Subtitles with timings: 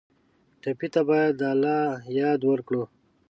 [0.61, 1.81] ټپي ته باید د الله
[2.19, 2.83] یاد ورکړو.